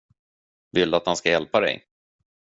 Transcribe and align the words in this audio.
Vill 0.71 0.91
du 0.91 0.97
att 0.97 1.05
han 1.05 1.15
ska 1.15 1.29
hjälpa 1.29 1.59
dig? 1.59 1.85